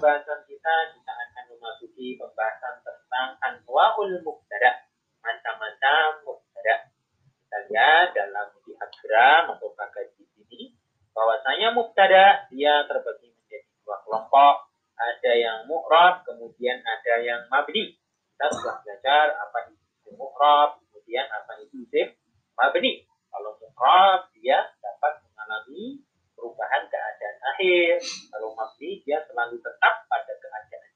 [0.00, 4.88] Pembahasan kita kita akan memasuki pembahasan tentang anwaul mubtada,
[5.20, 6.88] macam-macam mubtada.
[7.44, 10.72] Kita lihat dalam diagram atau kaji ini
[11.12, 14.72] bahwasanya mubtada dia terbagi menjadi dua kelompok.
[14.96, 18.00] Ada yang mu'rab, kemudian ada yang mabni.
[18.00, 22.08] Kita sudah belajar apa itu mu'rab, kemudian apa itu isim
[22.56, 23.04] mabni.
[23.28, 26.00] Kalau mu'rab dia dapat mengalami
[26.32, 26.88] perubahan
[27.60, 28.00] akhir.
[28.32, 30.92] Kalau mabni dia selalu tetap pada keadaan.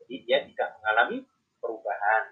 [0.00, 1.28] Jadi dia tidak mengalami
[1.60, 2.24] perubahan.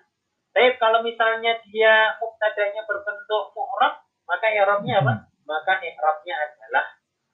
[0.57, 5.15] Tapi kalau misalnya dia muktadanya berbentuk mu'rab, maka i'rabnya apa?
[5.45, 6.85] Maka i'rabnya adalah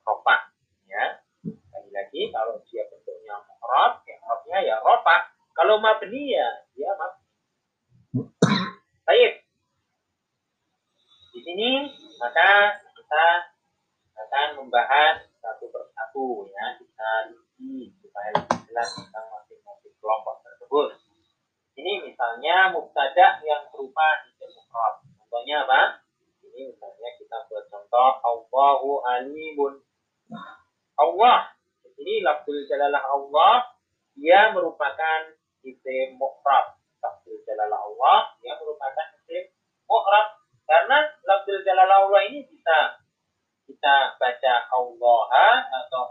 [0.03, 0.51] ropa.
[0.91, 1.23] Ya.
[1.47, 5.31] Lagi lagi kalau dia bentuknya mu'rab, i'rabnya ya ropa.
[5.55, 7.23] Kalau mabni ya dia mabni.
[9.07, 9.47] Baik.
[11.31, 13.27] Di sini maka kita
[14.19, 15.30] akan membahas
[16.11, 20.99] satu ya kita rinci supaya lebih jelas tentang masing-masing kelompok tersebut.
[21.79, 25.07] Ini misalnya mubtada yang berupa isim mufrad.
[25.07, 26.03] Contohnya apa?
[26.43, 29.87] Ini misalnya kita buat contoh Allahu alimun.
[30.99, 31.55] Allah.
[31.87, 33.71] Jadi lafzul jalalah Allah
[34.19, 35.31] dia merupakan
[35.63, 36.75] isim mufrad.
[37.07, 39.47] Lafzul jalalah Allah dia merupakan isim
[39.87, 40.27] mufrad
[40.67, 42.99] karena lafzul jalalah Allah ini bisa
[43.71, 46.03] kita baca Allah atau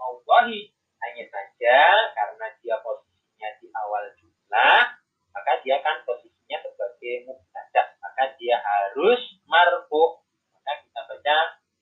[1.00, 1.78] Hanya saja
[2.17, 5.00] karena dia posisinya di awal jumlah
[5.39, 7.95] maka dia kan posisinya sebagai mubtada.
[8.02, 10.19] Maka dia harus marfu.
[10.52, 11.38] Maka kita baca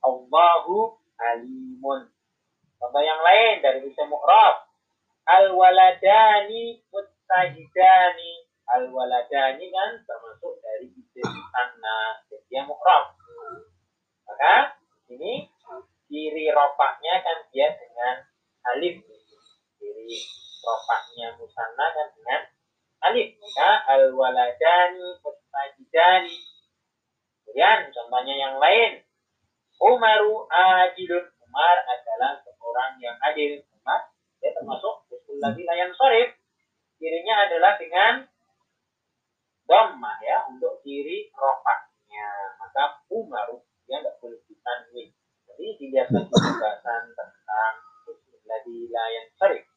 [0.06, 2.12] Allahu alimun.
[2.78, 4.70] Contoh yang lain dari isim mu'rab.
[5.28, 13.18] Al waladani mutajidani al waladani kan termasuk dari isim tanah jadi dia mu'rab.
[14.28, 14.78] Maka
[15.12, 15.50] ini
[16.08, 17.74] ciri ropaknya kan dia
[18.76, 19.00] alif.
[19.78, 20.18] Ciri
[20.64, 22.42] ropaknya musanna kan dengan
[23.12, 23.38] alif.
[23.40, 26.38] Maka al waladani mustajidani
[27.48, 29.04] kemudian contohnya yang lain.
[29.78, 31.26] Umaru ajilun.
[31.48, 33.64] Umar adalah seorang yang adil.
[33.78, 34.12] Umar
[34.44, 36.34] dia termasuk lagi layan sorif
[36.98, 38.26] cirinya adalah dengan
[39.70, 45.14] dhammah ya untuk ciri ropaknya maka Umaru dia nggak boleh ditanwin
[45.46, 47.04] jadi dilihat lagi pembahasan
[48.68, 49.68] lagi layan sering.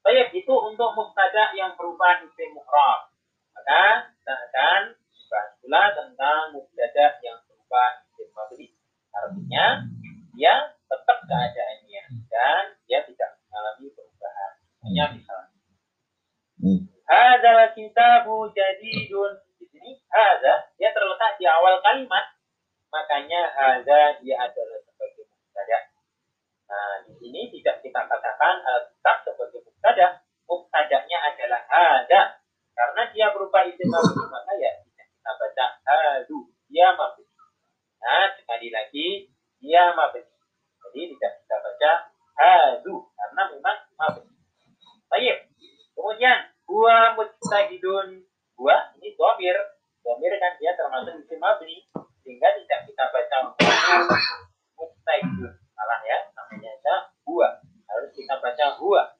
[0.00, 3.12] Baik, itu untuk mubtada yang berupa isim mu'rab.
[3.56, 4.82] Maka kita akan
[5.28, 8.68] bahas pula tentang mubtada yang berupa isim mabni.
[9.12, 9.66] Artinya
[10.36, 14.52] dia tetap keadaannya dan dia tidak mengalami perubahan.
[14.84, 15.60] Hanya misalnya.
[17.04, 19.32] Hadal kitabu jadidun.
[19.60, 22.24] Di sini, hada, dia terletak di awal kalimat
[22.94, 24.63] makanya hadza dia adalah
[33.62, 36.50] mabni maka ya kita baca hadu.
[36.66, 37.22] Dia mabni.
[38.02, 39.30] Nah, sekali lagi
[39.62, 40.26] dia mabni.
[40.82, 41.90] Jadi tidak kita baca
[42.34, 44.34] hadu karena memang mabni.
[45.06, 45.36] Baik.
[45.94, 48.26] Kemudian gua mujtahidun.
[48.58, 49.56] Gua ini domir.
[50.04, 51.86] Domir kan dia termasuk isim mabni
[52.24, 53.36] sehingga tidak kita baca
[54.80, 59.12] mustahil salah ya namanya aja gua harus kita baca gua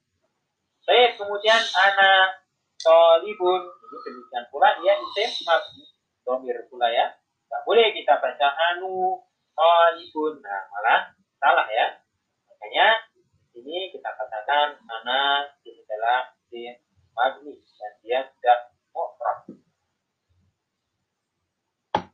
[0.89, 2.44] baik kemudian anak
[2.85, 3.65] solibun
[4.05, 5.85] demikian pula dia isim mabni
[6.21, 7.09] domir pula ya.
[7.49, 8.44] Tak boleh kita baca